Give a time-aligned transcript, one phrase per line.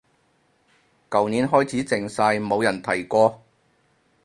[1.11, 3.39] 舊年開始靜晒冇人提過